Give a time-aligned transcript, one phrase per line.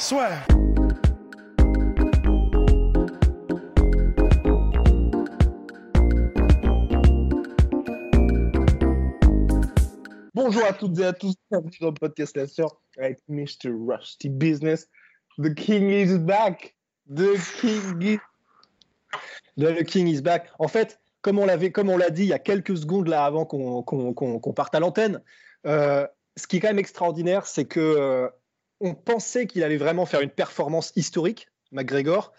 [0.00, 0.30] Soit.
[10.34, 13.70] Bonjour à toutes et à tous, bienvenue dans le podcast La Sœur avec Mr.
[13.70, 14.88] Rusty Business.
[15.42, 16.76] The King is back.
[17.12, 18.18] The King is...
[19.56, 20.48] The King is back.
[20.60, 23.24] En fait, comme on l'avait, comme on l'a dit il y a quelques secondes là
[23.24, 25.20] avant qu'on parte à l'antenne,
[25.66, 26.06] euh,
[26.36, 28.28] ce qui est quand même extraordinaire, c'est que euh,
[28.80, 32.32] on pensait qu'il allait vraiment faire une performance historique, McGregor.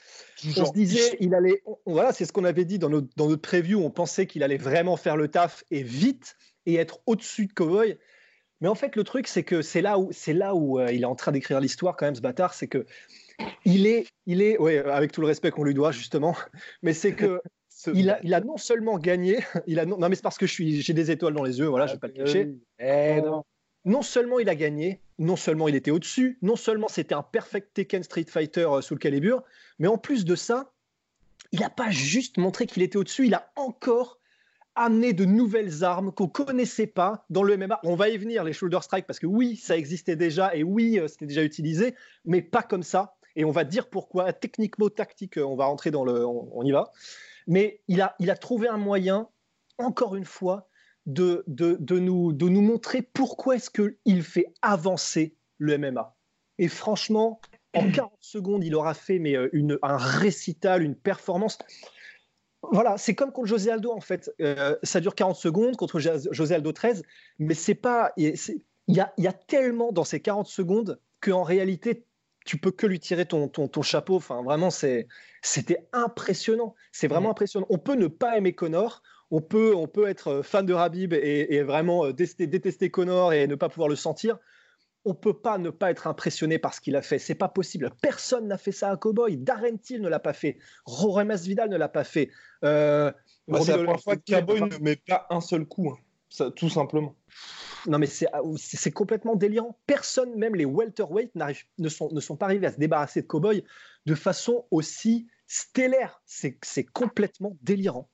[0.58, 3.28] On se disait, il allait, on- voilà, c'est ce qu'on avait dit dans notre, dans
[3.28, 3.80] notre preview.
[3.84, 7.98] On pensait qu'il allait vraiment faire le taf et vite et être au-dessus de Cowboy.
[8.62, 11.04] Mais en fait, le truc, c'est que c'est là où, c'est là où euh, il
[11.04, 12.54] est en train d'écrire l'histoire quand même, ce bâtard.
[12.54, 12.86] C'est que
[13.64, 16.36] il est, il est, ouais, avec tout le respect qu'on lui doit justement,
[16.82, 17.42] mais c'est que
[17.94, 20.46] il a, il a non seulement gagné, il a non, non mais c'est parce que
[20.46, 22.50] je suis, j'ai des étoiles dans les yeux, voilà, je vais pas le cacher.
[22.80, 23.44] Eh non.
[23.86, 27.74] Non seulement il a gagné, non seulement il était au-dessus, non seulement c'était un perfect
[27.74, 29.44] Tekken Street Fighter euh, sous le calibre,
[29.78, 30.72] mais en plus de ça,
[31.52, 34.20] il n'a pas juste montré qu'il était au-dessus, il a encore
[34.76, 37.82] amené de nouvelles armes qu'on connaissait pas dans le MMA.
[37.84, 41.00] On va y venir, les shoulder strike, parce que oui, ça existait déjà et oui,
[41.00, 43.16] euh, c'était déjà utilisé, mais pas comme ça.
[43.36, 44.32] Et on va dire pourquoi.
[44.32, 46.26] Techniquement, tactique, euh, on va rentrer dans le.
[46.26, 46.92] On, on y va.
[47.46, 49.28] Mais il a, il a trouvé un moyen,
[49.78, 50.69] encore une fois,
[51.06, 56.16] de, de, de nous, de nous montrer pourquoi est-ce qu'il fait avancer le MMA.
[56.58, 57.42] Et franchement,
[57.74, 61.58] en 40 secondes, il aura fait mais, euh, une, un récital, une performance.
[62.72, 64.32] Voilà, c'est comme contre José Aldo en fait.
[64.42, 67.04] Euh, ça dure 40 secondes contre Jo- José Aldo 13,
[67.40, 68.12] mais c'est pas.
[68.18, 68.36] Il
[68.88, 72.06] y a, y a tellement dans ces 40 secondes qu'en réalité,
[72.46, 74.16] tu peux que lui tirer ton, ton, ton chapeau.
[74.16, 75.08] Enfin, vraiment, c'est,
[75.42, 76.76] c'était impressionnant.
[76.92, 77.68] C'est vraiment impressionnant.
[77.70, 79.04] On peut ne pas aimer Connor.
[79.32, 83.32] On peut, on peut être fan de Rabib et, et vraiment euh, détester, détester Connor
[83.34, 84.38] et ne pas pouvoir le sentir.
[85.06, 87.20] On peut pas ne pas être impressionné par ce qu'il a fait.
[87.20, 87.92] C'est pas possible.
[88.02, 89.38] Personne n'a fait ça à Cowboy.
[89.38, 90.58] Darren Till ne l'a pas fait.
[90.86, 92.30] Rory Vidal ne l'a pas fait.
[92.66, 93.12] Euh,
[93.48, 95.90] Bah, c'est la première fois que Cowboy ne met pas un seul coup.
[95.90, 95.98] hein.
[96.30, 97.16] Ça, tout simplement.
[97.88, 99.80] Non, mais c'est ah, c'est- complètement délirant.
[99.88, 103.28] Personne, même les welterweight, n'arrive- ne sont, ne sont pas arrivés à se débarrasser de
[103.28, 103.64] Cowboy
[104.06, 106.22] de façon aussi stellaire.
[106.26, 106.58] C'est
[106.94, 108.10] complètement délirant.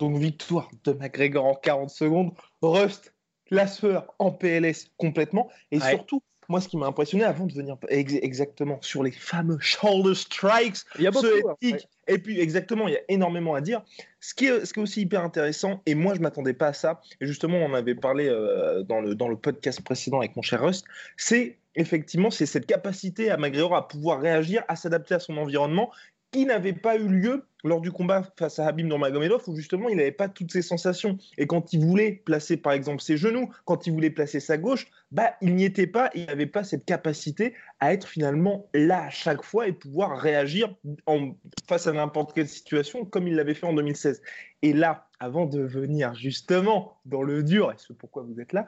[0.00, 2.32] Donc victoire de McGregor en 40 secondes.
[2.62, 3.14] Rust,
[3.50, 5.48] la sueur en PLS complètement.
[5.70, 5.90] Et Ouais.
[5.90, 10.16] surtout, moi, ce qui m'a impressionné avant de venir ex- exactement sur les fameux shoulder
[10.16, 11.26] strikes, Il y a beaucoup.
[11.26, 11.78] ce hein, ouais.
[12.08, 13.82] Et puis, exactement, il y a énormément à dire.
[14.18, 16.68] Ce qui est, ce qui est aussi hyper intéressant, et moi, je ne m'attendais pas
[16.68, 20.34] à ça, et justement, on avait parlé euh, dans, le, dans le podcast précédent avec
[20.34, 20.84] mon cher Rust,
[21.16, 25.92] c'est effectivement c'est cette capacité à McGregor à pouvoir réagir, à s'adapter à son environnement,
[26.32, 29.96] qui n'avait pas eu lieu lors du combat face à Habib Nurmagomedov, où justement, il
[29.96, 31.18] n'avait pas toutes ces sensations.
[31.36, 34.86] Et quand il voulait placer, par exemple, ses genoux, quand il voulait placer sa gauche,
[35.10, 39.10] bah, il n'y était pas, il n'avait pas cette capacité à être finalement là à
[39.10, 40.74] chaque fois et pouvoir réagir
[41.06, 41.34] en,
[41.68, 44.22] face à n'importe quelle situation comme il l'avait fait en 2016.
[44.62, 48.66] Et là, avant de venir justement dans le dur, et c'est pourquoi vous êtes là,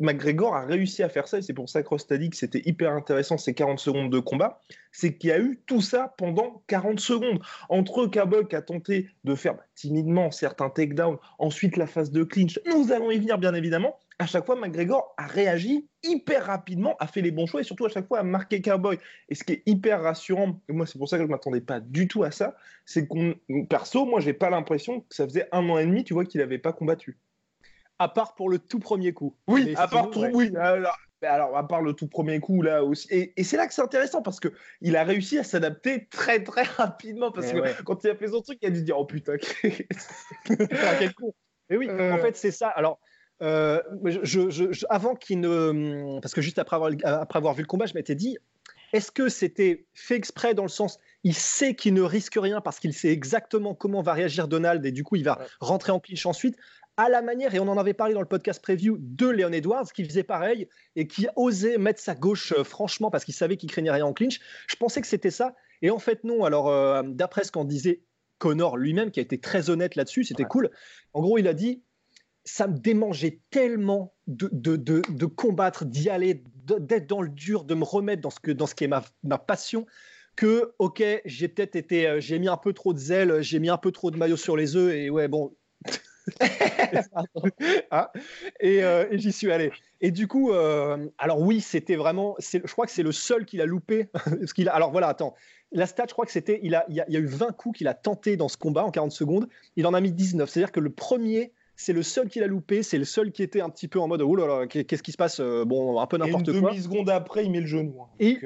[0.00, 2.36] McGregor a réussi à faire ça, et c'est pour ça que Rost a dit que
[2.36, 4.58] c'était hyper intéressant ces 40 secondes de combat,
[4.92, 7.40] c'est qu'il y a eu tout ça pendant 40 secondes.
[7.68, 12.24] Entre Cowboy qui a tenté de faire bah, timidement certains takedowns, ensuite la phase de
[12.24, 16.96] clinch, nous allons y venir bien évidemment, à chaque fois McGregor a réagi hyper rapidement,
[16.98, 18.98] a fait les bons choix, et surtout à chaque fois a marqué Cowboy.
[19.28, 21.60] Et ce qui est hyper rassurant, et moi c'est pour ça que je ne m'attendais
[21.60, 23.34] pas du tout à ça, c'est qu'on,
[23.68, 26.40] perso, moi j'ai pas l'impression que ça faisait un an et demi, tu vois, qu'il
[26.40, 27.18] n'avait pas combattu.
[28.00, 29.36] À part pour le tout premier coup.
[29.46, 30.30] Oui, à part sinon, tout, ouais.
[30.34, 30.52] oui.
[31.22, 33.82] Alors, à part le tout premier coup là aussi, et, et c'est là que c'est
[33.82, 34.48] intéressant parce que
[34.80, 37.74] il a réussi à s'adapter très très rapidement parce Eh que ouais.
[37.84, 39.34] quand il a fait son truc, il a dû dire oh putain.
[40.98, 41.34] Quel con.
[41.68, 42.12] Mais oui, Euh.
[42.12, 42.68] en fait, c'est ça.
[42.68, 42.98] Alors,
[43.42, 46.18] euh, je, je- je- avant qu'il ne.
[46.20, 48.38] Parce que juste après avoir, après avoir vu le combat, je m'étais dit
[48.92, 52.80] est-ce que c'était fait exprès dans le sens il sait qu'il ne risque rien parce
[52.80, 55.44] qu'il sait exactement comment va réagir Donald et du coup il va Ouais.
[55.60, 56.56] rentrer en clinch ensuite
[57.04, 59.90] à la manière, et on en avait parlé dans le podcast preview, de Léon Edwards,
[59.92, 63.70] qui faisait pareil et qui osait mettre sa gauche euh, franchement parce qu'il savait qu'il
[63.70, 64.38] craignait rien en clinch.
[64.66, 65.54] Je pensais que c'était ça.
[65.82, 66.44] Et en fait, non.
[66.44, 68.02] Alors, euh, d'après ce qu'en disait
[68.38, 70.48] Connor lui-même, qui a été très honnête là-dessus, c'était Ouais.
[70.50, 70.70] cool.
[71.14, 71.82] En gros, il a dit
[72.44, 77.64] ça me démangeait tellement de, de, de, de combattre, d'y aller, d'être dans le dur,
[77.64, 79.86] de me remettre dans ce, que, dans ce qui est ma, ma passion,
[80.36, 83.68] que, ok, j'ai peut-être été, euh, j'ai mis un peu trop de zèle, j'ai mis
[83.68, 85.54] un peu trop de maillot sur les œufs, et ouais, bon.
[87.90, 88.12] Ah,
[88.62, 89.72] euh, et, j'y suis allé.
[90.00, 93.60] Et du coup, euh, alors oui, c'était vraiment, je crois que c'est le seul qu'il
[93.60, 94.04] a loupé.
[94.12, 95.34] parce qu'il a, alors voilà, attends,
[95.72, 97.88] la stat, je crois que c'était, il, a, il, y a, eu 20 coups qu'il
[97.88, 99.48] a tenté dans ce combat en 40 secondes.
[99.76, 100.48] Il en a mis 19.
[100.48, 103.60] C'est-à-dire que le premier, c'est le seul qu'il a loupé, c'est le seul qui était
[103.60, 106.18] un petit peu en mode oh là là, qu'est-ce qui se passe Bon, un peu
[106.18, 106.54] n'importe quoi.
[106.54, 108.02] Une demi-seconde après, il met le genou.
[108.02, 108.08] Hein.
[108.18, 108.38] et,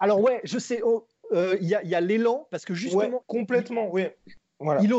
[0.00, 3.22] alors ouais, je sais, oh, euh, il y a, l'élan parce que justement.
[3.26, 4.04] complètement, oui.
[4.58, 4.80] Voilà.
[4.82, 4.90] Il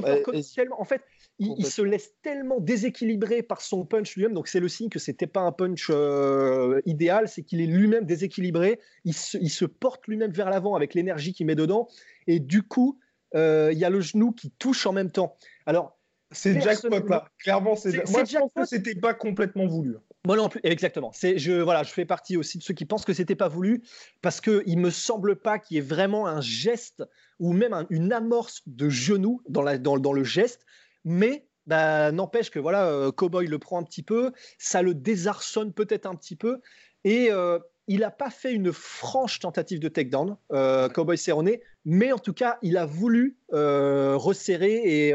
[0.56, 0.82] tellement.
[0.82, 1.02] En fait,
[1.40, 4.34] il, se laisse tellement déséquilibrer par son punch lui-même.
[4.34, 8.06] Donc, c'est le signe que c'était pas un punch euh, idéal, c'est qu'il est, lui-même
[8.06, 8.80] déséquilibré.
[9.06, 11.88] Il se, porte lui-même vers l'avant avec l'énergie qu'il met dedans.
[12.28, 13.00] Et du coup,
[13.36, 15.36] euh, il y a le genou qui touche en même temps.
[15.66, 15.98] Alors.
[16.36, 17.28] C'est jackpot là.
[17.38, 18.10] Clairement, c'est.
[18.10, 19.98] Moi, je pense que c'était pas complètement voulu.
[20.26, 21.12] Moi non plus, exactement.
[21.14, 23.84] C'est, je, voilà, je fais partie aussi de ceux qui pensent que c'était pas voulu
[24.22, 27.04] parce qu'il me semble pas qu'il y ait vraiment un geste
[27.40, 30.66] ou même une amorce de genou dans, la, dans, dans le geste,
[31.06, 35.74] mais bah, n'empêche que voilà, euh, Cowboy le prend un petit peu, ça le désarçonne
[35.74, 36.60] peut-être un petit peu.
[37.04, 42.12] Et euh, il n'a pas fait une franche tentative de takedown, euh, Cowboy Cerrone, mais
[42.12, 45.10] en tout cas, il a voulu resserrer et,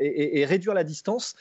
[0.00, 1.34] et, et, réduire la distance.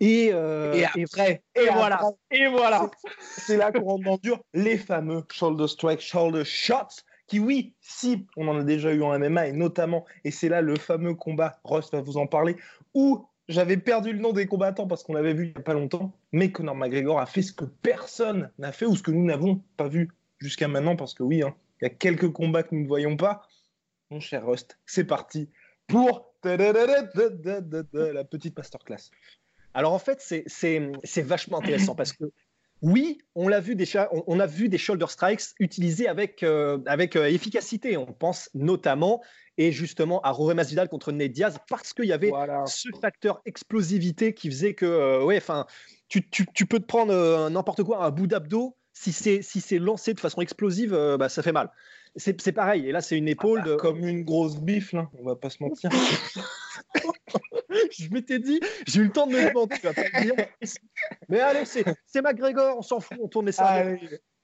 [0.00, 2.00] Et, euh, et, après, et, voilà,
[2.30, 2.90] et voilà.
[3.20, 4.40] C'est là qu'on dur.
[4.54, 9.16] Les fameux shoulder strike, shoulder shots, qui oui, si on en a déjà eu en
[9.16, 12.56] MMA et notamment, et c'est là le fameux combat, Ross va vous en parler,
[12.92, 15.74] où j'avais perdu le nom des combattants parce qu'on l'avait vu il n'y a pas
[15.74, 19.24] longtemps, mais Conor McGregor a fait ce que personne n'a fait ou ce que nous
[19.24, 22.74] n'avons pas vu jusqu'à maintenant parce que oui, hein, il y a quelques combats que
[22.74, 23.46] nous ne voyons pas.
[24.10, 25.48] Mon cher Rust, c'est parti
[25.86, 29.10] pour la petite masterclass.
[29.72, 32.24] Alors en fait, c'est vachement intéressant parce que
[32.82, 37.14] oui, on l'a vu déjà, on, a vu des shoulder strikes utilisés avec, euh, avec
[37.14, 37.96] euh, efficacité.
[37.96, 39.22] On pense notamment
[39.58, 42.32] et justement à Jorge Masvidal contre Ned Diaz parce qu'il y avait
[42.66, 45.66] ce facteur explosivité qui faisait que euh, ouais, enfin,
[46.08, 49.78] tu, tu, tu, peux te prendre n'importe quoi un bout d'abdos si c'est si c'est
[49.78, 51.70] lancé de façon explosive, bah, ça fait mal.
[52.16, 52.88] C'est pareil.
[52.88, 53.76] Et là, c'est une épaule ah, de...
[53.76, 54.98] comme une grosse bifle.
[54.98, 55.90] Hein, on va pas se mentir.
[57.90, 60.34] je m'étais dit, j'ai eu le temps de me demander, tu vas pas le dire.
[61.28, 63.98] Mais allez, c'est McGregor, on s'en fout, on tourne les salles.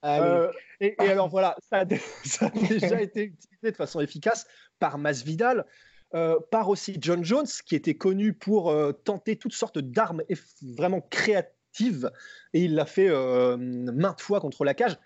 [0.05, 4.45] Euh, et, alors voilà, ça a, déjà été utilisé de façon efficace
[4.79, 5.65] par Masvidal,
[6.13, 10.23] euh, par aussi John Jones, qui était connu pour euh, tenter toutes sortes d'armes
[10.61, 12.11] vraiment créatives,
[12.53, 13.09] et il l'a fait
[13.57, 14.97] maintes fois contre la cage.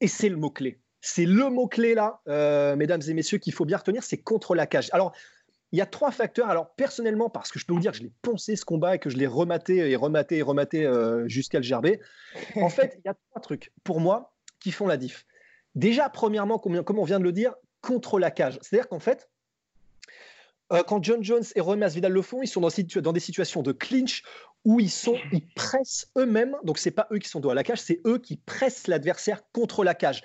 [0.00, 0.78] Et c'est le mot-clé.
[1.00, 2.20] C'est le mot-clé là,
[2.76, 4.88] mesdames et messieurs, qu'il faut bien retenir, c'est contre la cage.
[4.92, 5.12] Alors,
[5.72, 6.48] il y a trois facteurs.
[6.48, 8.98] Alors, personnellement, parce que je peux vous dire que je l'ai poncé ce combat et
[8.98, 12.00] que je l'ai rematé et rematé et rematé euh, jusqu'à le gerber.
[12.56, 15.26] En fait, il y a trois trucs, pour moi, qui font la diff.
[15.74, 18.58] Déjà, premièrement, comme, on vient de le dire, contre la cage.
[18.62, 19.28] C'est-à-dire qu'en fait,
[20.72, 23.72] euh, quand John Jones et Romas Vidal le font, ils sont dans, des situations de
[23.72, 24.22] clinch
[24.64, 26.56] où ils sont, ils pressent eux-mêmes.
[26.64, 29.42] Donc c'est pas eux qui sont dos à la cage, c'est eux qui pressent l'adversaire
[29.52, 30.22] contre la cage.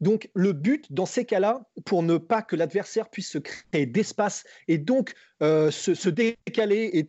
[0.00, 4.44] Donc le but dans ces cas-là, pour ne pas que l'adversaire puisse se créer d'espace
[4.68, 7.06] et donc euh, se, décaler et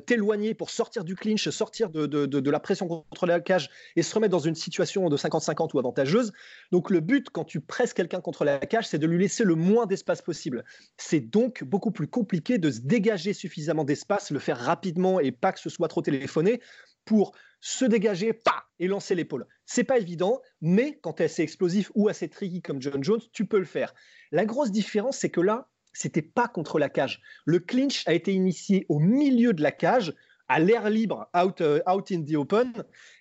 [0.00, 4.32] t'éloigner pour sortir du clinch, sortir de, la pression contre la cage et se remettre
[4.32, 6.32] dans une situation de 50-50 ou avantageuse.
[6.72, 9.54] Donc le but quand tu presses quelqu'un contre la cage, c'est de lui laisser le
[9.54, 10.64] moins d'espace possible.
[10.98, 15.52] C'est donc beaucoup plus compliqué de se dégager suffisamment d'espace, le faire rapidement et pas
[15.52, 16.60] que ce soit trop téléphoné
[17.04, 19.46] pour se dégager pa, et lancer l'épaule.
[19.66, 23.20] C'est pas évident, mais quand tu es assez explosif ou assez tricky comme John Jones,
[23.32, 23.94] tu peux le faire.
[24.32, 27.20] La grosse différence, c'est que là, c'était pas contre la cage.
[27.44, 30.14] Le clinch a été initié au milieu de la cage,
[30.48, 32.72] à l'air libre, out, euh, in the open.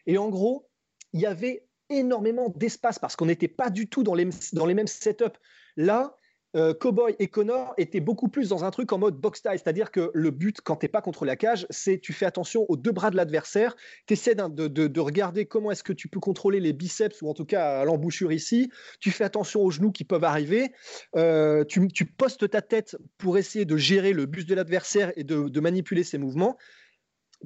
[0.05, 0.67] Et en gros,
[1.13, 4.73] il y avait énormément d'espace parce qu'on n'était pas du tout dans les, dans les
[4.73, 5.37] mêmes setups.
[5.75, 6.15] Là,
[6.55, 9.91] euh, Cowboy et Connor étaient beaucoup plus dans un truc en mode box style, c'est-à-dire
[9.91, 12.77] que le but quand tu n'es pas contre la cage, c'est tu fais attention aux
[12.77, 13.75] deux bras de l'adversaire,
[14.07, 17.45] tu essaies de, regarder comment est-ce que tu peux contrôler les biceps ou en tout
[17.45, 20.71] cas l'embouchure ici, tu fais attention aux genoux qui peuvent arriver,
[21.15, 25.59] euh, tu, postes ta tête pour essayer de gérer le buste de l'adversaire et de,
[25.59, 26.57] manipuler ses mouvements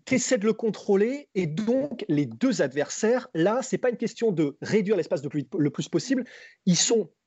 [0.05, 4.31] tu essaies de le contrôler et donc les deux adversaires, là, c'est pas une question
[4.31, 6.25] de réduire l'espace le plus possible,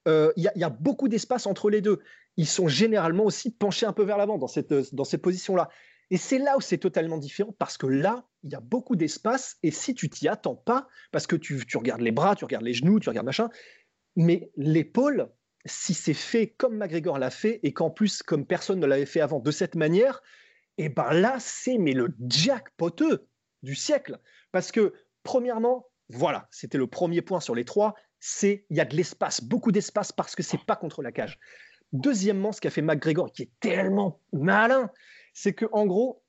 [0.08, 1.99] euh, il y, a beaucoup d'espace entre les deux.
[2.37, 5.68] Ils sont généralement aussi penchés un peu vers l'avant dans cette, dans cette position-là.
[6.11, 9.56] Et c'est là où c'est totalement différent parce que là, il y a beaucoup d'espace
[9.64, 12.75] et si tu t'y attends pas, parce que tu, regardes les bras, tu regardes les
[12.75, 13.50] genoux, tu regardes machin,
[14.14, 15.28] mais l'épaule,
[15.64, 19.20] si c'est fait comme McGregor l'a fait et qu'en plus, comme personne ne l'avait fait
[19.20, 20.23] avant de cette manière,
[20.78, 23.26] et eh ben là, c'est mais le jackpoteux
[23.62, 24.18] du siècle.
[24.52, 24.92] Parce que,
[25.23, 29.42] premièrement, voilà, c'était le premier point sur les trois, c'est il y a de l'espace,
[29.42, 31.38] beaucoup d'espace parce que c'est pas contre la cage.
[31.92, 34.90] Deuxièmement, ce qu'a fait McGregor, qui est tellement malin,
[35.33, 36.23] c'est que en gros,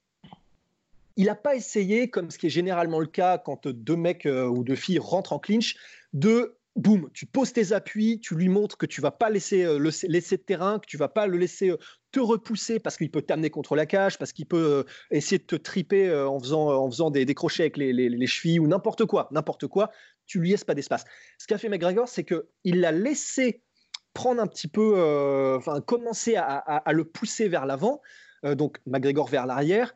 [1.15, 4.45] il n'a pas essayé, comme ce qui est généralement le cas quand deux mecs euh,
[4.47, 5.75] ou deux filles rentrent en clinch,
[6.13, 9.79] de boum, tu poses tes appuis, tu lui montres que tu vas pas laisser, euh,
[9.79, 11.77] le, laisser de terrain, que tu vas pas le laisser euh,
[12.11, 15.55] te repousser parce qu'il peut t'amener contre la cage, parce qu'il peut essayer de te
[15.55, 19.91] triper en faisant, en faisant des, crochets avec les, chevilles ou n'importe quoi, n'importe quoi,
[20.25, 21.03] tu lui laisses pas d'espace.
[21.37, 23.61] Ce qu'a fait McGregor, c'est qu'il l'a laissé
[24.13, 28.01] prendre un petit peu, enfin commencer à, le pousser vers l'avant,
[28.43, 29.93] donc McGregor vers l'arrière,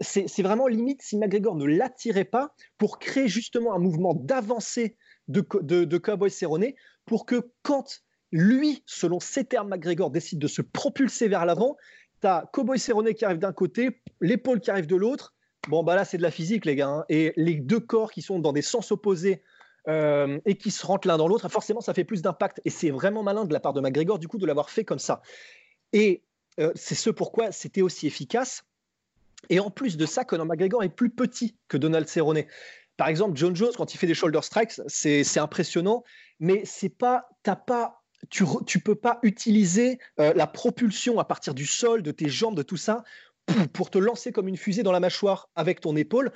[0.00, 4.96] c'est vraiment limite si McGregor ne l'attirait pas pour créer justement un mouvement d'avancée
[5.28, 6.72] de, Cowboy Cerrone
[7.06, 8.02] pour que quand
[8.32, 11.76] lui, selon ses termes, McGregor décide de se propulser vers l'avant,
[12.20, 15.34] tu as Cowboy Cerrone qui arrive d'un côté, l'épaule qui arrive de l'autre.
[15.68, 16.88] Bon, bah là, c'est de la physique, les gars.
[16.88, 17.04] Hein.
[17.08, 19.42] Et les deux corps qui sont dans des sens opposés
[19.88, 22.60] euh, et qui se rentrent l'un dans l'autre, forcément, ça fait plus d'impact.
[22.64, 24.98] Et c'est vraiment malin de la part de McGregor, du coup, de l'avoir fait comme
[24.98, 25.22] ça.
[25.92, 26.22] Et
[26.58, 28.64] euh, c'est ce pourquoi c'était aussi efficace
[29.48, 32.44] et en plus de ça, Conor McGregor est plus petit que Donald Cerrone.
[32.96, 36.04] Par exemple, John Jones, quand il fait des shoulder strikes, c'est impressionnant,
[36.38, 41.54] mais c'est pas, t'as pas tu ne peux pas utiliser euh, la propulsion à partir
[41.54, 43.04] du sol, de tes jambes, de tout ça,
[43.72, 46.32] pour, te lancer comme une fusée dans la mâchoire avec ton épaule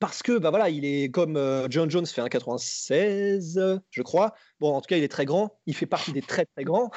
[0.00, 4.34] parce que bah voilà, il est comme euh, John Jones fait 1,96, je crois.
[4.60, 5.58] Bon, en tout cas, il est très grand.
[5.66, 6.90] Il fait partie des très très grands.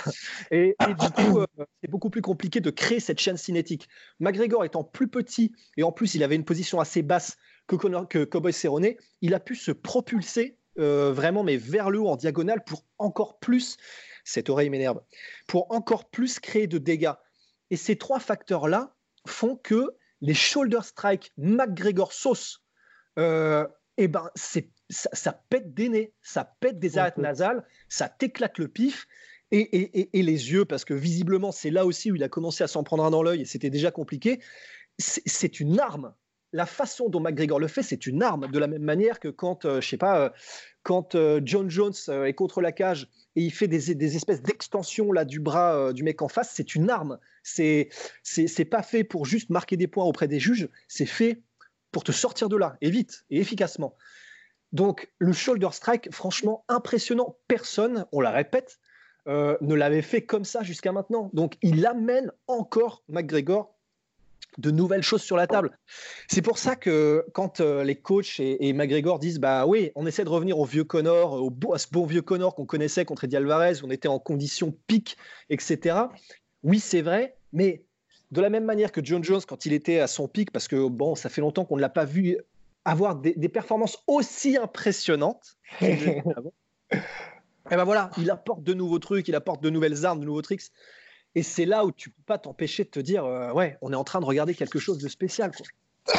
[0.52, 1.48] Et, du coup, euh,
[1.82, 3.88] c'est beaucoup plus compliqué de créer cette chaîne cinétique.
[4.20, 7.38] McGregor étant plus petit et en plus, il avait une position assez basse
[7.78, 12.08] que, que Cowboy Cerrone, il a pu se propulser euh, vraiment, mais vers le haut
[12.08, 13.78] en diagonale pour encore plus.
[14.24, 15.02] Cette oreille m'énerve.
[15.48, 17.14] Pour encore plus créer de dégâts.
[17.70, 18.96] Et ces trois facteurs-là
[19.28, 22.62] font que les shoulder strikes McGregor sauce
[23.18, 28.58] euh, et ben c'est ça, pète des nez, ça pète des arêtes nasales, ça t'éclate
[28.58, 29.08] le pif.
[29.54, 32.84] Et, les yeux, parce que visiblement, c'est là aussi où il a commencé à s'en
[32.84, 34.42] prendre un dans l'œil et c'était déjà compliqué.
[34.98, 36.14] C'est une arme.
[36.54, 38.52] La façon dont McGregor le fait, c'est une arme.
[38.52, 40.30] De la même manière que quand, euh, je sais pas, euh,
[40.84, 41.16] quand
[41.46, 45.94] John Jones est contre la cage et il fait des, espèces d'extensions là du bras
[45.94, 47.20] du mec en face, c'est une arme.
[47.44, 47.90] C'est
[48.24, 51.44] c'est pas fait pour juste marquer des points auprès des juges, c'est fait
[51.92, 53.96] pour te sortir de là, et vite, et efficacement.
[54.72, 57.38] Donc le shoulder strike, franchement impressionnant.
[57.48, 58.80] Personne, on la répète,
[59.28, 61.30] euh, ne l'avait fait comme ça jusqu'à maintenant.
[61.34, 63.78] Donc il amène encore McGregor
[64.58, 65.78] de nouvelles choses sur la table.
[66.30, 70.24] C'est pour ça que quand euh, les coachs et, McGregor disent bah oui, on essaie
[70.24, 73.38] de revenir au vieux Connor, au, à ce bon vieux Connor qu'on connaissait contre Eddie
[73.38, 75.18] Alvarez, où on était en condition pique,
[75.50, 76.00] etc.
[76.64, 77.84] Oui, c'est vrai, mais
[78.32, 80.88] de la même manière que John Jones, quand il était à son pic, parce que
[80.88, 82.38] bon, ça fait longtemps qu'on ne l'a pas vu
[82.86, 85.58] avoir des, performances aussi impressionnantes.
[85.82, 86.22] et
[87.70, 90.72] ben voilà, il apporte de nouveaux trucs, il apporte de nouvelles armes, de nouveaux tricks.
[91.36, 93.96] Et c'est là où tu peux pas t'empêcher de te dire, euh, ouais, on est
[93.96, 95.52] en train de regarder quelque chose de spécial.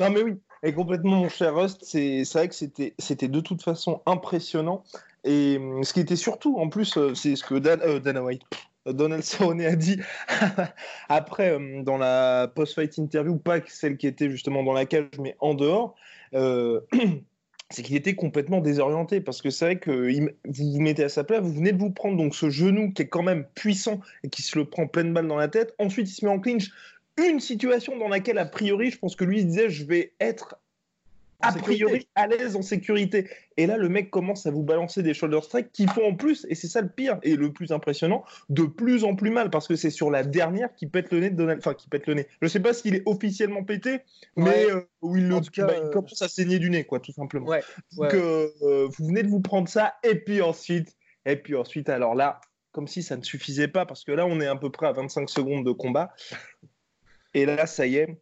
[0.00, 4.02] non mais oui, et complètement mon cher Rust, c'est vrai que c'était de toute façon
[4.06, 4.84] impressionnant.
[5.24, 8.22] Et hum, ce qui était surtout, en plus, euh, c'est ce que Dan, euh, Dana
[8.22, 8.42] White,
[8.86, 9.98] Donald Cerrone a dit
[11.08, 15.36] après euh, dans la post-fight interview, pas celle qui était justement dans la cage, mais
[15.40, 15.94] en dehors,
[17.70, 21.24] c'est qu'il était complètement désorienté parce que c'est vrai que vous vous mettez à sa
[21.24, 24.28] place, vous venez de vous prendre donc ce genou qui est quand même puissant et
[24.28, 25.74] qui se le prend pleine balle dans la tête.
[25.78, 26.70] Ensuite, il se met en clinch.
[27.16, 30.56] Une situation dans laquelle, a priori, je pense que lui il disait je vais être
[31.44, 33.28] a priori à l'aise en sécurité.
[33.56, 36.46] Et là, le mec commence à vous balancer des shoulder strikes qui font en plus,
[36.48, 39.68] et c'est ça le pire et le plus impressionnant, de plus en plus mal parce
[39.68, 41.58] que c'est sur la dernière qui pète le nez de Donald.
[41.58, 42.26] Enfin, qui pète le nez.
[42.42, 44.00] Je sais pas s'il est officiellement pété,
[44.36, 45.40] mais euh, où il, le...
[45.58, 47.46] Bah, euh, commence à saigner du nez, quoi, tout simplement.
[47.92, 50.96] Donc, euh, vous venez de vous prendre ça, et puis ensuite,
[51.26, 52.40] et puis ensuite, alors là,
[52.72, 54.92] comme si ça ne suffisait pas, parce que là, on est à peu près à
[54.92, 56.12] 25 secondes de combat.
[57.32, 58.20] Et là, ça y est,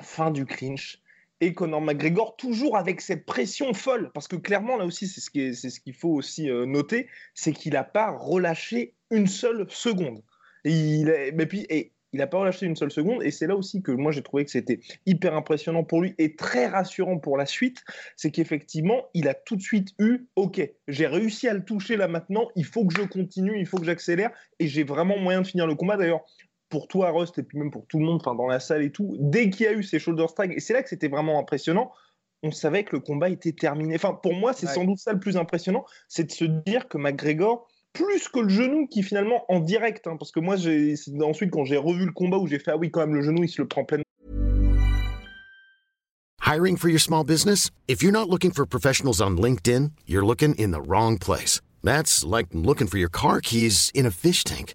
[0.00, 1.00] fin du clinch
[1.40, 5.80] et Conor McGregor, toujours avec cette pression folle, parce que clairement, là aussi, c'est ce
[5.80, 10.22] qu'il faut aussi euh, noter, c'est qu'il n'a pas relâché une seule seconde.
[10.64, 13.82] Et il, puis, et, il n'a pas relâché une seule seconde, et c'est là aussi
[13.82, 17.46] que moi j'ai trouvé que c'était hyper impressionnant pour lui et très rassurant pour la
[17.46, 17.84] suite,
[18.16, 22.08] c'est qu'effectivement, il a tout de suite eu, ok, j'ai réussi à le toucher là
[22.08, 25.46] maintenant, il faut que je continue, il faut que j'accélère, et j'ai vraiment moyen de
[25.46, 25.96] finir le combat.
[25.96, 26.24] D'ailleurs,
[26.68, 28.90] pour toi, Rust, et puis même pour tout le monde, enfin dans la salle et
[28.90, 31.38] tout, dès qu'il y a eu ces shoulder strikes, et c'est là que c'était vraiment
[31.38, 31.92] impressionnant,
[32.42, 33.96] on savait que le combat était terminé.
[33.96, 36.98] Enfin, pour moi, c'est sans doute ça le plus impressionnant, c'est de se dire que
[36.98, 40.56] McGregor, plus que le genou qui finalement en direct, hein, parce que moi,
[41.22, 43.42] ensuite quand j'ai revu le combat où j'ai fait ah oui quand même le genou
[43.42, 44.04] il se le prend pleinement
[46.48, 47.70] Hiring for your small business?
[47.88, 51.60] If you're not looking for professionals on LinkedIn, you're looking in the wrong place.
[51.84, 54.74] That's like looking for your car keys in a fish tank.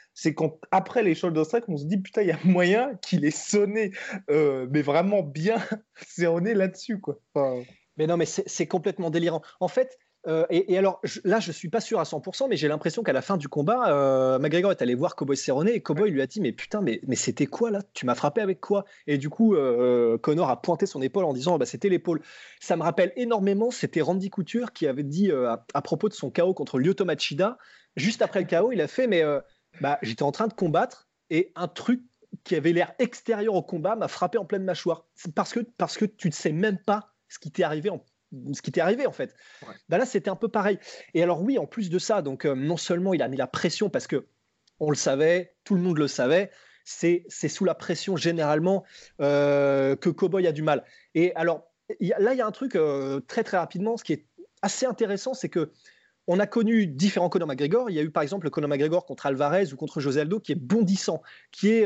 [0.13, 3.25] C'est quand, après les shoulder strike, on se dit, putain, il y a moyen qu'il
[3.25, 3.91] ait sonné,
[4.29, 5.57] euh, mais vraiment bien
[6.07, 7.19] sonné là-dessus, quoi.
[7.33, 7.63] Enfin...
[7.97, 9.41] Mais non, mais c'est complètement délirant.
[9.59, 13.01] En fait, euh, et, alors là, je suis pas sûr à 100%, mais j'ai l'impression
[13.03, 16.21] qu'à la fin du combat, euh, McGregor est allé voir Cowboy Cerrone et Cowboy lui
[16.21, 17.79] a dit Mais putain, mais, mais c'était quoi là?
[17.93, 18.85] Tu m'as frappé avec quoi?
[19.07, 22.21] Et du coup, euh, Connor a pointé son épaule en disant bah, C'était l'épaule.
[22.59, 26.53] Ça me rappelle énormément, c'était Randy Couture qui avait dit à, propos de son KO
[26.53, 27.57] contre Lyoto Machida,
[27.95, 29.23] juste après le KO, il a fait Mais
[29.79, 32.01] bah, j'étais en train de combattre et un truc
[32.43, 35.05] qui avait l'air extérieur au combat m'a frappé en pleine mâchoire.
[35.35, 38.03] Parce que, parce que tu ne sais même pas ce qui t'est arrivé en
[38.53, 39.35] ce qui t'est arrivé en fait.
[39.89, 40.79] Bah là, c'était un peu pareil.
[41.13, 43.47] Et alors oui, en plus de ça, donc euh, non seulement il a mis la
[43.47, 44.27] pression parce que
[44.79, 46.49] on le savait, tout le monde le savait,
[46.85, 48.83] c'est sous la pression généralement
[49.19, 50.83] euh, que Cowboy a du mal.
[51.13, 54.25] Et alors là, il y a un truc euh, très très rapidement, ce qui est
[54.61, 55.71] assez intéressant, c'est que
[56.27, 57.89] on a connu différents Conor McGregor.
[57.89, 60.39] Il y a eu par exemple le Conor McGregor contre Alvarez ou contre José Aldo
[60.39, 61.85] qui est bondissant, qui est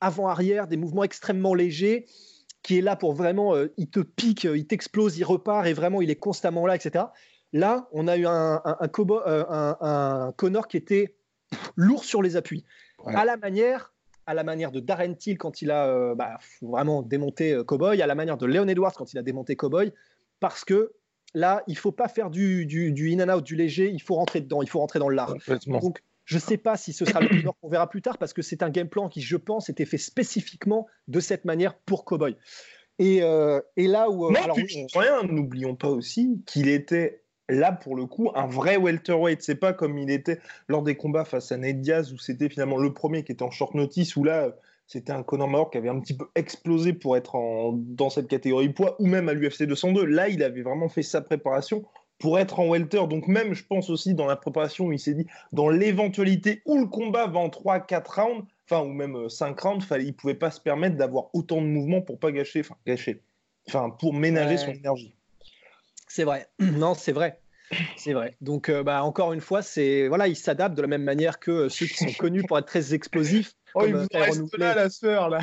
[0.00, 2.06] avant-arrière, des mouvements extrêmement légers
[2.66, 5.72] qui est là pour vraiment, euh, il te pique, euh, il t'explose, il repart et
[5.72, 7.04] vraiment il est constamment là, etc.
[7.52, 9.44] Là, on a eu un, un, euh,
[9.80, 11.14] un, Connor qui était
[11.76, 12.64] lourd sur les appuis,
[13.06, 13.92] à la manière
[14.28, 18.16] à la manière de Darren Till quand il a bah, vraiment démonté Cowboy, à la
[18.16, 19.92] manière de Leon Edwards quand il a démonté Cowboy,
[20.40, 20.94] parce que
[21.36, 24.14] là, il faut pas faire du, du, du in and out, du léger, il faut
[24.14, 25.34] rentrer dedans, il faut rentrer dans le lard.
[25.66, 28.32] Donc, je ne sais pas si ce sera le Connor qu'on verra plus tard parce
[28.32, 32.06] que c'est un game plan qui, je pense, était fait spécifiquement de cette manière pour
[32.06, 32.36] Cowboy.
[32.98, 34.26] Et, euh, et là où.
[34.26, 34.56] Euh, non, alors,
[34.94, 39.42] rien, n'oublions pas aussi qu'il était là pour le coup un vrai welterweight.
[39.42, 42.78] C'est pas comme il était lors des combats face à Ned Diaz où c'était finalement
[42.78, 45.88] le premier qui était en short notice où là c'était un Conor McGregor qui avait
[45.88, 49.64] un petit peu explosé pour être en, dans cette catégorie poids ou même à l'UFC
[49.64, 50.04] 202.
[50.04, 51.84] Là, il avait vraiment fait sa préparation
[52.18, 53.06] pour être en welter.
[53.08, 56.86] Donc même, je pense aussi dans la préparation, il s'est dit, dans l'éventualité où le
[56.86, 60.50] combat va en 3-4 rounds, enfin ou même 5 euh, rounds, il ne pouvait pas
[60.50, 63.22] se permettre d'avoir autant de mouvements pour pas gâcher, enfin gâcher,
[63.68, 65.14] enfin pour ménager son énergie.
[66.08, 67.40] C'est vrai, non, c'est vrai.
[67.96, 68.36] C'est vrai.
[68.40, 71.50] Donc, euh, bah, encore une fois, c'est voilà, il s'adapte de la même manière que
[71.50, 73.52] euh, ceux qui sont connus pour être très explosifs.
[73.78, 75.38] Oh, il vous reste là, la sœur, là.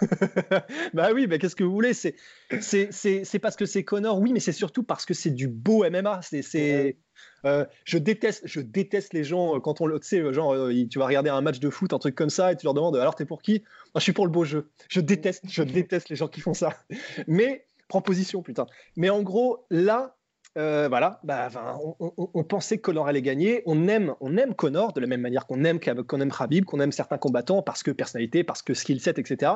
[0.94, 1.94] bah oui, mais qu'est-ce que vous voulez?
[1.94, 2.16] C'est
[2.60, 6.20] c'est parce que c'est Connor, oui, mais c'est surtout parce que c'est du beau MMA.
[6.22, 6.96] C'est
[7.44, 10.72] euh, je déteste, je déteste les gens euh, quand on le, tu sais, genre, euh,
[10.90, 12.96] tu vas regarder un match de foot, un truc comme ça, et tu leur demandes,
[12.96, 13.62] alors t'es pour qui?
[13.94, 14.70] Moi, je suis pour le beau jeu.
[14.88, 16.74] Je déteste, je déteste les gens qui font ça.
[17.26, 18.66] Mais prends position, putain.
[18.96, 20.16] Mais en gros, là,
[20.58, 21.48] voilà, bah,
[22.00, 23.62] on, pensait que Connor allait gagner.
[23.66, 26.80] On aime, on aime Connor de la même manière qu'on aime, qu'on aime Khabib, qu'on
[26.80, 29.52] aime certains combattants parce que personnalité, parce que skill set, etc.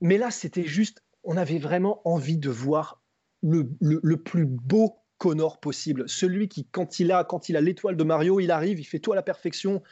[0.00, 3.02] Mais là, c'était juste, on avait vraiment envie de voir
[3.42, 6.08] le, plus beau Connor possible.
[6.08, 8.98] Celui qui, quand il a quand il a l'étoile de Mario, il arrive, il fait
[8.98, 9.82] tout à la perfection.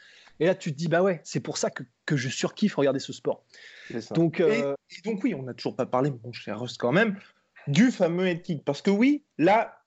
[0.41, 3.13] Et là, tu te dis, bah ouais, c'est pour ça que, je surkiffe regarder ce
[3.13, 3.45] sport.
[4.13, 7.17] Donc, euh, et, donc, oui, on n'a toujours pas parlé, mon cher Rust, quand même,
[7.69, 8.65] du fameux head kick.
[8.65, 9.80] Parce que oui, là,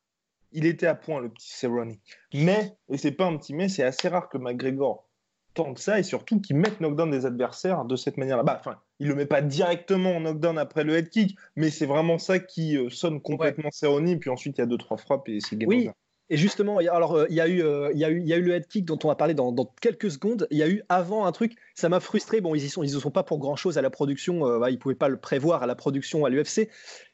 [0.53, 1.95] il était à point, le petit Cerrone.
[2.33, 5.07] Mais, et c'est pas un petit mais, c'est assez rare que McGregor
[5.53, 8.43] tant que ça et surtout qu'il mette knockdown des adversaires de cette manière-là.
[8.43, 11.85] Bah, enfin, il le met pas directement en knockdown après le head kick, mais c'est
[11.85, 14.17] vraiment ça qui euh, sonne complètement ouais.
[14.17, 15.89] Puis ensuite, il y a deux trois frappes et c'est game oui.
[16.29, 18.33] Et justement, alors euh, il y, a eu, euh, il, y a eu, il y
[18.33, 20.47] a eu le head kick dont on va parler dans, quelques secondes.
[20.51, 22.41] Il y a eu avant un truc, ça m'a frustré.
[22.41, 24.59] Bon, ils ne sont pas pour grand chose à la production.
[24.59, 26.69] Bah, ils pouvaient pas le prévoir à la production à l'UFC.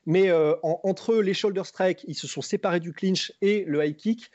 [0.06, 0.32] Mais
[0.63, 4.32] entre les shoulder strikes, ils se sont séparés du clinch et le high kick.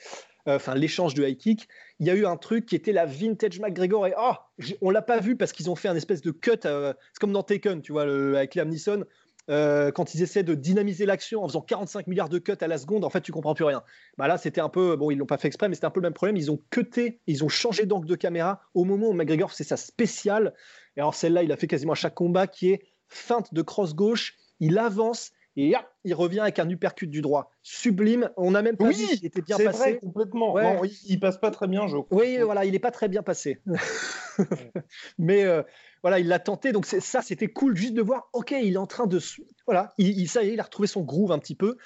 [0.46, 1.68] Enfin, l'échange de high kick
[2.00, 4.34] il y a eu un truc qui était la vintage McGregor et oh,
[4.80, 6.50] on l'a pas vu parce qu'ils ont fait un espèce de cut.
[6.64, 9.04] Euh, c'est comme dans Taken, tu vois, avec Liam Neeson.
[9.50, 12.78] Euh, quand ils essaient de dynamiser l'action en faisant 45 milliards de cuts à la
[12.78, 13.83] seconde, en fait, tu comprends plus rien.
[14.16, 16.00] Bah là, c'était un peu, bon, ils l'ont pas fait exprès, mais c'était un peu
[16.00, 16.37] le même problème.
[16.37, 19.76] Ils ont cuté, ils ont changé d'angle de caméra au moment où McGregor c'est sa
[19.76, 20.54] spéciale.
[20.96, 23.94] Et alors celle-là, il a fait quasiment à chaque combat qui est feinte de cross
[23.94, 24.37] gauche.
[24.61, 27.50] Il avance et il revient avec un uppercut du droit.
[27.62, 28.30] Sublime.
[28.37, 29.78] On n'a même pas oui, vu était bien passé.
[29.78, 30.59] Vrai, complètement.
[30.59, 32.18] Non, il, passe pas très bien, je crois.
[32.18, 33.61] Oui, voilà, il n'est pas très bien passé.
[35.18, 35.62] Mais euh,
[36.04, 36.72] voilà, il l'a tenté.
[36.72, 38.28] Donc ça, c'était cool juste de voir.
[38.34, 39.18] Ok, il est en train de.
[39.66, 41.78] Voilà, il, ça y est, il a retrouvé son groove un petit peu.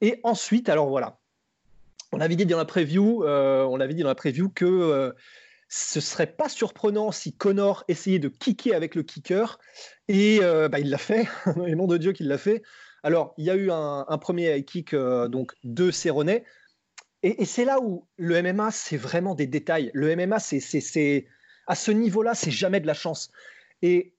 [0.00, 1.18] Et ensuite, alors voilà.
[2.12, 5.14] on avait dit dans la preview, on avait dit dans la preview que
[5.68, 9.58] ce serait pas surprenant si Connor essayait de kicker avec le kicker.
[10.08, 11.28] Et bah, il l'a fait,
[11.66, 12.62] et nom de Dieu qu'il l'a fait.
[13.02, 16.40] Alors, il y a eu un, premier high kick donc, de Cerrone.
[17.22, 19.90] Et, c'est là où le MMA, c'est vraiment des détails.
[19.92, 21.26] Le MMA, c'est
[21.66, 23.30] à ce niveau-là, c'est jamais de la chance.
[23.82, 24.14] Et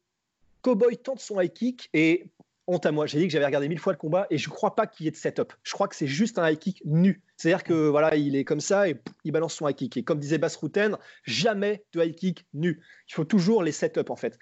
[0.61, 2.31] Cowboy tente son high kick et
[2.67, 3.05] honte à moi.
[3.05, 5.05] J'ai dit que j'avais regardé mille fois le combat et je ne crois pas qu'il
[5.05, 5.53] y ait de setup.
[5.63, 7.23] Je crois que c'est juste un high kick nu.
[7.35, 9.97] C'est-à-dire que voilà, il est comme ça et il balance son high kick.
[9.97, 12.81] Et comme disait Bass Routen, jamais de high kick nu.
[13.07, 14.37] Il faut toujours les setups en fait.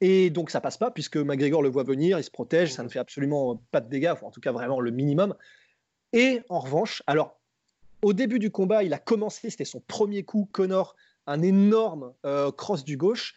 [0.00, 2.88] Et donc ça passe pas puisque McGregor le voit venir, il se protège, ça ne
[2.88, 5.34] fait absolument pas de dégâts, en tout cas vraiment le minimum.
[6.12, 7.40] Et en revanche, alors
[8.02, 10.94] au début du combat, il a commencé, c'était son premier coup, Connor,
[11.26, 13.34] un énorme euh, cross du gauche.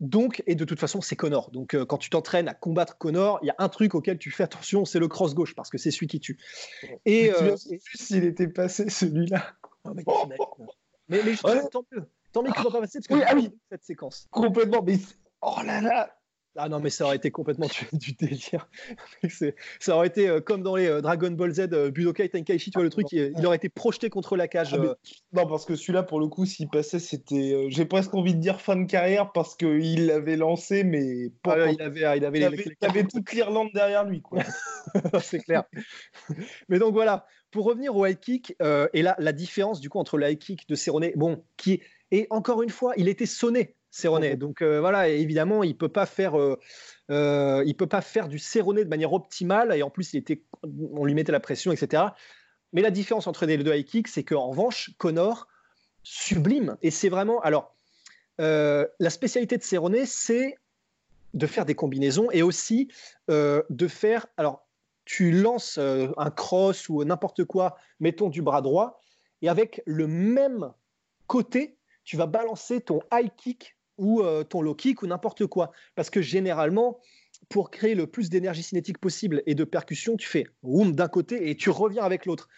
[0.00, 1.50] Donc, et de toute façon, c'est Connor.
[1.50, 4.30] Donc, euh, quand tu t'entraînes à combattre Connor, il y a un truc auquel tu
[4.30, 6.38] fais attention, c'est le cross gauche, parce que c'est celui qui tue.
[7.04, 7.56] Et euh,
[7.94, 9.44] s'il était passé celui-là.
[9.84, 10.04] mais,
[11.08, 12.08] mais, mais, je tant mieux.
[12.32, 13.50] Tant mieux qu'il ne soit pas passé parce que ah oui.
[13.70, 14.28] cette séquence.
[14.30, 14.82] Complètement.
[14.82, 14.98] Mais
[15.40, 16.17] oh là là,
[16.58, 18.68] ah non, mais ça aurait été complètement du, délire.
[19.80, 22.78] ça aurait été euh, comme dans les euh, Dragon Ball Z, euh, Budokai Tenkaichi, tu
[22.78, 24.74] vois le truc, il, aurait été projeté contre la cage.
[24.74, 24.94] Ah,
[25.32, 27.66] non, parce que celui-là, pour le coup, s'il passait, c'était.
[27.68, 31.70] J'ai presque envie de dire fin de carrière parce qu'il l'avait lancé, mais pas.
[31.70, 32.44] il, avait, il, avait, il,
[32.82, 34.42] avait, toute l'Irlande derrière lui, quoi.
[35.22, 35.64] C'est clair.
[36.68, 38.56] mais donc voilà, pour revenir au high kick,
[38.92, 41.80] et là, la différence du coup entre le high kick de Cerrone, bon, qui.
[42.10, 44.36] Et encore une fois, il était sonné Céroné.
[44.36, 46.58] Donc euh, voilà, évidemment, il peut pas faire, euh,
[47.10, 49.74] euh, il peut pas faire du Céroné de manière optimale.
[49.74, 52.02] Et en plus, il était, on lui mettait la pression, etc.
[52.72, 55.48] Mais la différence entre les deux high kicks, c'est qu'en revanche, Connor
[56.02, 56.76] sublime.
[56.82, 57.74] Et c'est vraiment, alors,
[58.38, 60.56] la spécialité de Céroné, c'est
[61.34, 62.88] de faire des combinaisons et aussi
[63.28, 64.68] de faire, alors,
[65.06, 69.00] tu lances un cross ou n'importe quoi, mettons du bras droit,
[69.40, 70.72] et avec le même
[71.26, 75.72] côté, tu vas balancer ton high kick ou euh, ton low kick ou n'importe quoi.
[75.94, 77.00] Parce que généralement,
[77.48, 81.50] pour créer le plus d'énergie cinétique possible et de percussion, tu fais room d'un côté
[81.50, 82.48] et tu reviens avec l'autre.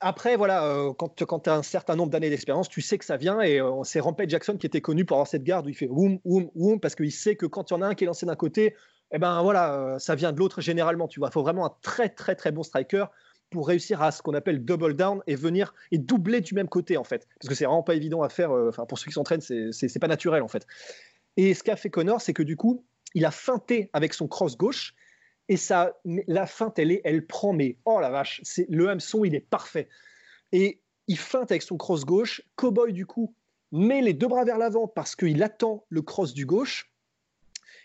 [0.00, 3.16] Après, voilà, euh, quand, tu as un certain nombre d'années d'expérience, tu sais que ça
[3.16, 3.40] vient.
[3.40, 5.88] Et euh, c'est Rampage Jackson qui était connu pour avoir cette garde où il fait
[5.88, 8.06] woum, woum, woum, parce qu'il sait que quand il y en a un qui est
[8.06, 8.74] lancé d'un côté,
[9.14, 11.06] eh ben voilà, ça vient de l'autre généralement.
[11.06, 13.04] Tu vois, il faut vraiment un très très très bon striker
[13.52, 16.96] pour réussir à ce qu'on appelle double down et venir et doubler du même côté
[16.96, 17.28] en fait.
[17.38, 18.50] Parce que c'est vraiment pas évident à faire.
[18.50, 20.66] Euh, enfin, pour ceux qui s'entraînent, c'est pas naturel en fait.
[21.36, 22.84] Et ce qu'a fait Connor, c'est que du coup,
[23.14, 24.94] il a feinté avec son cross gauche
[25.48, 29.24] et ça, la feinte, elle, est, elle prend, mais oh la vache, c'est le hameçon,
[29.24, 29.88] il est parfait.
[30.52, 32.42] Et il feinte avec son cross gauche.
[32.56, 33.34] Cowboy, du coup,
[33.72, 36.91] met les deux bras vers l'avant parce qu'il attend le cross du gauche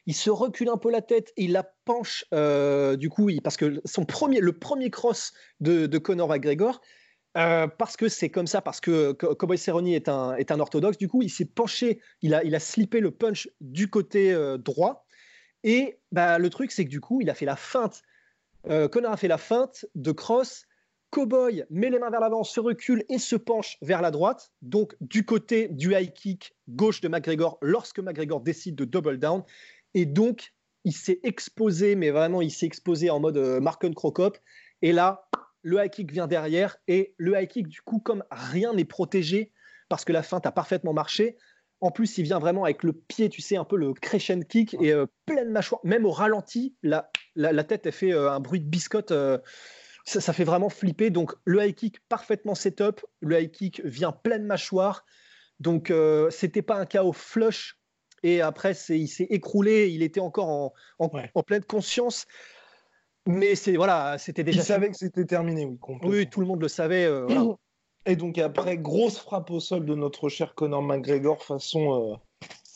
[0.08, 3.58] il se recule un peu la tête et il la penche euh, du coup, parce
[3.58, 6.82] que son premier, le premier cross de, de Conor McGregor,
[7.36, 10.98] euh, parce que c'est comme ça, parce que Cowboy Cerrone est un, est un orthodoxe,
[10.98, 14.58] du coup, il s'est penché, il a, il a slippé le punch du côté euh,
[14.58, 15.06] droit.
[15.64, 18.02] Et bah, le truc, c'est que du coup, il a fait la feinte.
[18.92, 20.66] Conor a fait la feinte de cross.
[21.10, 24.96] Cowboy met les mains vers l'avant, se recule et se penche vers la droite, donc
[25.00, 29.44] du côté du high kick gauche de McGregor lorsque McGregor décide de double down.
[29.94, 30.54] Et donc,
[30.88, 34.38] il s'est exposé, mais vraiment, il s'est exposé en mode euh, Marken Crocop.
[34.82, 35.28] Et là,
[35.62, 36.78] le high kick vient derrière.
[36.88, 39.52] Et le high kick, du coup, comme rien n'est protégé,
[39.90, 41.38] parce que la feinte a parfaitement marché,
[41.82, 44.76] en plus, il vient vraiment avec le pied, tu sais, un peu le crescent kick
[44.82, 45.82] et euh, pleine mâchoire.
[45.84, 49.14] Même au ralenti, la, la, tête, elle fait euh, un bruit de biscotte.
[50.06, 51.10] ça, ça, fait vraiment flipper.
[51.10, 53.02] Donc, le high kick parfaitement setup.
[53.20, 55.06] Le high kick vient pleine mâchoire.
[55.60, 55.92] Donc,
[56.30, 57.77] c'était pas un chaos flush
[58.24, 59.90] et après, il s'est écroulé.
[59.90, 62.26] Il était encore en, en, pleine conscience.
[63.26, 64.62] Mais c'est voilà, c'était déjà.
[64.62, 65.78] Il savait que c'était terminé, oui.
[66.04, 67.06] Oui, tout le monde le savait.
[67.06, 67.28] Euh,
[68.06, 72.16] Et donc après, grosse frappe au sol de notre cher Conor McGregor, façon, euh,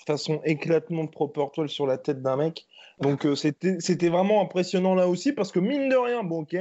[0.06, 2.68] façon éclatement de Proper sur la tête d'un mec.
[3.02, 6.56] Donc euh, c'était vraiment impressionnant là aussi parce que mine de rien, bon ok,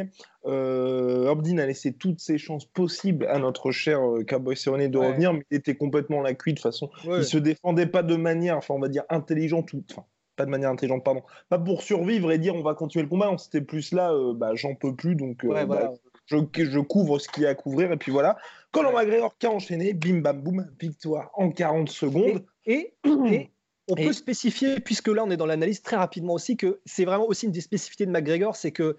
[0.46, 4.98] euh, Abdin a laissé toutes ses chances possibles à notre cher euh, Cowboy Cerrone de
[4.98, 6.90] revenir, mais il était complètement la cuite de façon.
[7.04, 10.04] Il se défendait pas de manière, enfin on va dire intelligente, enfin
[10.36, 13.36] pas de manière intelligente, pardon, pas pour survivre et dire on va continuer le combat,
[13.36, 15.92] c'était plus là, bah, j'en peux plus, donc bah,
[16.24, 18.38] je, je, couvre ce qu'il y a à couvrir et puis voilà.
[18.72, 22.44] Conor McGregor qui a enchaîné, bim bam boum, victoire en 40 secondes.
[22.64, 23.50] et, et
[23.90, 27.26] on peut spécifier, puisque là on est dans l'analyse très rapidement aussi, que c'est vraiment
[27.26, 28.96] aussi une des spécificités de McGregor, c'est que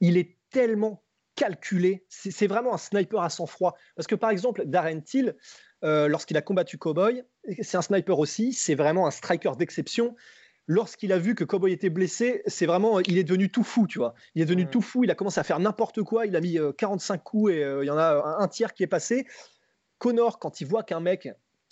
[0.00, 1.02] il est tellement
[1.34, 3.74] calculé, c'est vraiment un sniper à sang-froid.
[3.96, 5.34] Parce que par exemple, Darren Till,
[5.82, 7.24] euh, lorsqu'il a combattu Cowboy,
[7.62, 10.14] c'est un sniper aussi, c'est vraiment un striker d'exception.
[10.66, 13.98] lorsqu'il a vu que Cowboy était blessé, c'est vraiment, il est devenu tout fou, tu
[13.98, 14.14] vois.
[14.34, 16.56] Il est devenu tout fou, il a commencé à faire n'importe quoi, il a mis
[16.78, 19.26] 45 coups et il y en a un, tiers qui est passé.
[19.98, 21.28] Connor, quand il voit qu'un mec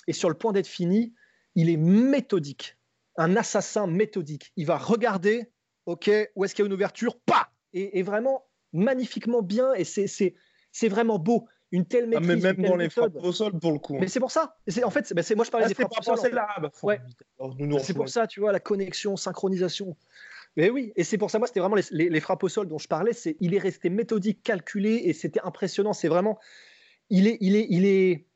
[0.07, 1.15] est sur le point d'être fini,
[1.55, 2.77] il est méthodique,
[3.17, 4.53] un assassin méthodique.
[4.57, 5.51] Il va regarder,
[5.87, 10.89] ok, où est-ce qu'il y a une ouverture, pas et, vraiment magnifiquement bien, et c'est
[10.89, 12.43] vraiment beau une telle ah, maîtrise.
[12.45, 13.97] mais même dans les frappes au sol pour le coup.
[13.99, 14.57] Mais c'est pour ça.
[14.85, 16.19] En fait, c'est moi je parlais ah, des frappes au sol.
[16.21, 16.87] C'est.
[16.87, 17.01] Ouais.
[17.83, 19.97] C'est pour ça, tu vois, la connexion, synchronisation.
[20.57, 22.89] Mais oui, et c'est pour ça, moi, c'était vraiment les, frappes au sol dont je
[22.89, 23.15] parlais.
[23.15, 25.95] C'est, il est resté méthodique, calculé, et c'était impressionnant.
[25.95, 26.39] C'est vraiment,
[27.09, 28.27] il est, il est, il est,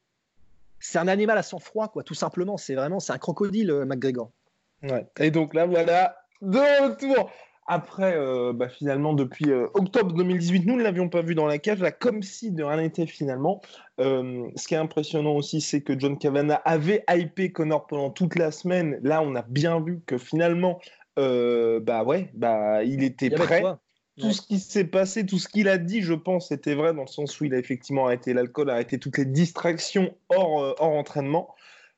[0.80, 2.56] c'est un animal à sang froid, quoi, tout simplement.
[2.56, 4.30] C'est vraiment, c'est un crocodile, euh, McGregor.
[4.82, 5.06] Ouais.
[5.18, 7.30] Et donc là, voilà, de retour
[7.68, 11.58] après, euh, bah, finalement, depuis euh, octobre 2018, nous ne l'avions pas vu dans la
[11.58, 13.60] cage, là, comme si de rien n'était finalement.
[13.98, 18.36] Euh, ce qui est impressionnant aussi, c'est que John Cavana avait hypé Connor pendant toute
[18.36, 19.00] la semaine.
[19.02, 20.80] Là, on a bien vu que finalement,
[21.16, 23.62] bah ouais, bah il était prêt.
[24.18, 27.02] Tout ce qui s'est passé, tout ce qu'il a dit, je pense, était vrai dans
[27.02, 31.54] le sens où il a effectivement arrêté l'alcool, arrêté toutes les distractions hors, hors entraînement.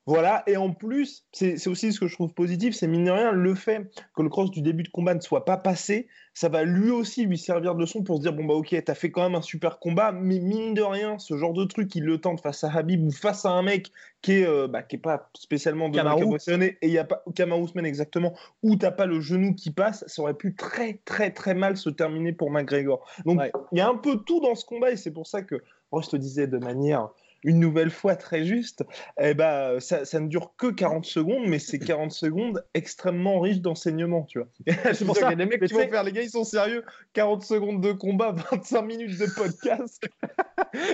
[0.09, 3.31] Voilà, et en plus, c'est aussi ce que je trouve positif, c'est mine de rien,
[3.31, 6.64] le fait que le cross du début de combat ne soit pas passé, ça va
[6.64, 9.23] lui aussi lui servir de leçon pour se dire bon bah ok, t'as fait quand
[9.23, 12.40] même un super combat, mais mine de rien, ce genre de truc, il le tente
[12.40, 13.92] face à Habib ou face à un mec
[14.23, 17.61] qui est, euh, bah, qui est pas spécialement de et il y a pas Kamar
[17.61, 21.53] Ousmane exactement, où t'as pas le genou qui passe, ça aurait pu très très très
[21.53, 23.07] mal se terminer pour McGregor.
[23.27, 23.42] Donc
[23.73, 25.57] il y a un peu tout dans ce combat et c'est pour ça que
[25.92, 27.11] Ross te disait de manière
[27.44, 28.85] une nouvelle fois très juste,
[29.20, 33.61] eh ben, ça, ça, ne dure que 40 secondes, mais c'est 40 secondes extrêmement riches
[33.61, 34.48] d'enseignement, tu vois.
[34.94, 36.44] c'est pour ça qu'il y a des mecs qui vont faire, les gars, ils sont
[36.44, 40.09] sérieux, 40 secondes de combat, 25 minutes de podcast.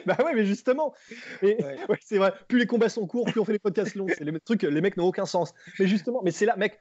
[0.06, 0.94] bah ouais, mais justement,
[1.40, 4.38] c'est vrai, plus les combats sont courts, plus on fait les podcasts longs, c'est les
[4.40, 5.54] trucs, les mecs n'ont aucun sens.
[5.78, 6.78] Mais justement, mais c'est là, mec,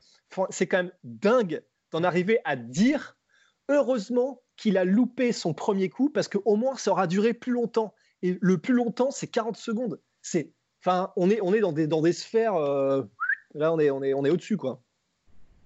[0.49, 3.17] c'est quand même dingue d'en arriver à dire,
[3.69, 7.93] heureusement qu'il a loupé son premier coup, parce qu'au moins ça aura duré plus longtemps
[8.23, 9.99] et le plus longtemps, c'est 40 secondes.
[10.21, 10.49] C'est,
[10.81, 12.55] enfin, on est, on est dans des, dans des sphères.
[12.55, 13.03] Euh,
[13.53, 14.81] là, on est, on est, on est au-dessus, quoi.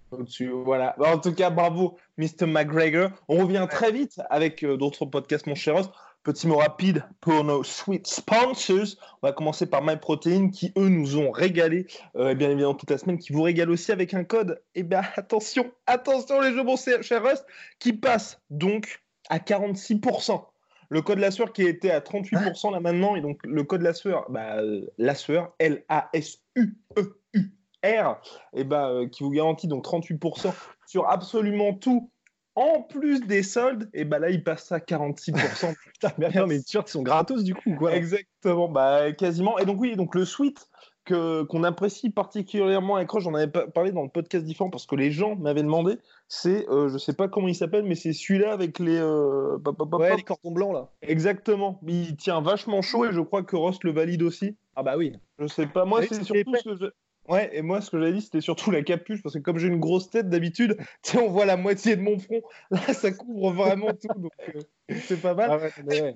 [0.09, 0.95] Au-dessus, voilà.
[0.97, 2.47] Bah, en tout cas, bravo, Mr.
[2.47, 3.11] McGregor.
[3.27, 5.89] On revient très vite avec euh, d'autres podcasts, mon cher Ross.
[6.23, 8.97] Petit mot rapide pour nos sweet sponsors.
[9.21, 12.97] On va commencer par MyProtein qui, eux, nous ont régalé, euh, bien évidemment, toute la
[12.97, 14.61] semaine, qui vous régale aussi avec un code.
[14.73, 17.45] Et eh bien, attention, attention, les jeux, mon cher Rust,
[17.77, 20.43] qui passe donc à 46%.
[20.89, 23.93] Le code la sueur qui était à 38% là maintenant, et donc le code la
[23.93, 24.57] sueur, bah,
[24.97, 26.71] la sueur, L-A-S-U-E-U-R,
[28.53, 30.53] et bah, euh, qui vous garantit donc 38%
[30.87, 32.09] sur absolument tout,
[32.55, 35.75] en plus des soldes, et bah là il passe à 46%.
[35.93, 37.95] Putain, mais attends, mais sûr qu'ils sont gratos du coup, quoi.
[37.95, 39.59] Exactement, bah quasiment.
[39.59, 40.67] Et donc oui, donc le suite
[41.07, 45.11] qu'on apprécie particulièrement avec Roche, j'en avais parlé dans le podcast différent parce que les
[45.11, 48.79] gens m'avaient demandé, c'est, euh, je sais pas comment il s'appelle, mais c'est celui-là avec
[48.79, 48.97] les...
[48.97, 49.57] Euh,
[49.93, 50.89] ouais, les cordons blancs là.
[51.01, 54.55] Exactement, il tient vachement chaud et je crois que Ross le valide aussi.
[54.75, 55.13] Ah bah oui.
[55.39, 56.93] Je sais pas, moi c'est surtout ce que
[57.27, 59.67] Ouais, et moi, ce que j'avais dit, c'était surtout la capuche, parce que comme j'ai
[59.67, 62.41] une grosse tête d'habitude, tu on voit la moitié de mon front.
[62.71, 64.61] Là, ça couvre vraiment tout, donc euh,
[65.01, 65.71] c'est pas mal.
[65.73, 66.11] Ah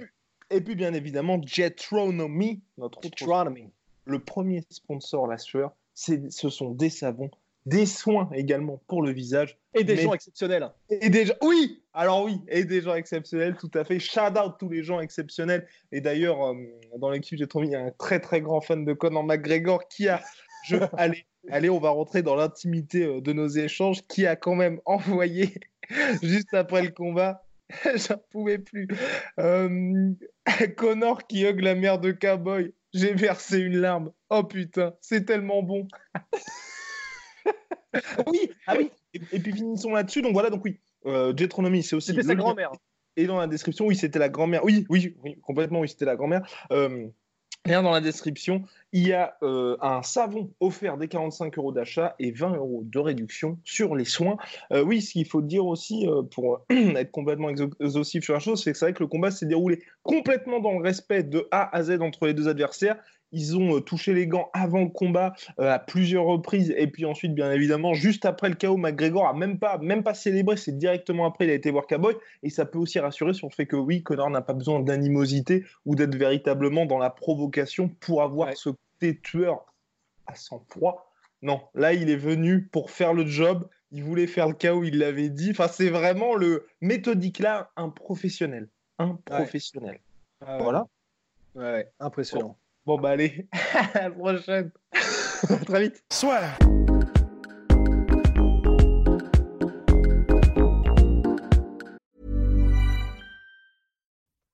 [0.49, 3.71] et, puis, bien évidemment, Jetronomy, notre Jetronomy
[4.05, 7.29] le premier sponsor, la sueur, ce sont des savons,
[7.65, 9.57] des soins également pour le visage.
[9.73, 10.69] Et des gens exceptionnels.
[10.89, 13.99] Et des gens, oui, alors oui, et des gens exceptionnels, tout à fait.
[13.99, 15.67] Shout out tous les gens exceptionnels.
[15.91, 16.55] Et d'ailleurs, euh,
[16.97, 20.21] dans l'équipe, j'ai trouvé un très très grand fan de Conor McGregor qui a,
[20.65, 24.55] je, allez, allez, on va rentrer dans l'intimité euh, de nos échanges, qui a quand
[24.55, 25.53] même envoyé
[26.23, 27.43] juste après le combat.
[27.95, 28.87] J'en pouvais plus.
[29.39, 30.11] Euh,
[30.75, 34.11] Connor qui hug la mère de Cowboy j'ai versé une larme.
[34.29, 35.87] Oh putain, c'est tellement bon.
[38.27, 38.91] oui, ah oui.
[39.13, 40.21] Et, puis finissons là-dessus.
[40.21, 42.07] Donc voilà, donc oui, euh, Jetronomy, c'est aussi.
[42.07, 42.71] C'était sa grand-mère.
[43.17, 44.63] Et dans la description, oui, c'était la grand-mère.
[44.63, 46.47] Oui, oui, oui, complètement, oui, c'était la grand-mère.
[46.71, 47.07] Euh,
[47.65, 52.15] Rien dans la description, il y a euh, un savon offert des 45 euros d'achat
[52.17, 54.37] et 20 euros de réduction sur les soins.
[54.73, 58.63] Euh, oui, ce qu'il faut dire aussi euh, pour être complètement exhaustif sur la chose,
[58.63, 61.75] c'est que c'est vrai que le combat s'est déroulé complètement dans le respect de A
[61.75, 62.97] à Z entre les deux adversaires.
[63.31, 66.73] Ils ont euh, touché les gants avant le combat euh, à plusieurs reprises.
[66.77, 70.13] Et puis ensuite, bien évidemment, juste après le chaos, McGregor a même pas, même pas
[70.13, 70.57] célébré.
[70.57, 72.15] C'est directement après, il a été voir Cowboy.
[72.43, 75.65] Et ça peut aussi rassurer sur le fait que oui, Connor n'a pas besoin d'animosité
[75.85, 79.65] ou d'être véritablement dans la provocation pour avoir ce côté tueur
[80.27, 81.11] à sang-froid.
[81.41, 83.67] Non, là, il est venu pour faire le job.
[83.91, 85.51] Il voulait faire le chaos, il l'avait dit.
[85.51, 88.69] Enfin, c'est vraiment le méthodique là, un professionnel.
[88.99, 89.99] Un professionnel.
[90.41, 90.85] Voilà.
[91.55, 92.57] Ouais, impressionnant.
[92.85, 93.47] Bon, bah allez,
[93.93, 94.71] à la prochaine.
[95.49, 96.03] à très vite.
[96.11, 96.57] Soit.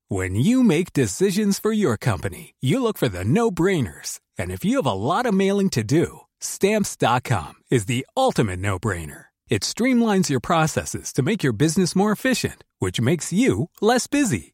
[0.10, 4.20] When you make decisions for your company, you look for the no-brainers.
[4.38, 9.26] And if you have a lot of mailing to do, stamps.com is the ultimate no-brainer.
[9.50, 14.54] It streamlines your processes to make your business more efficient, which makes you less busy.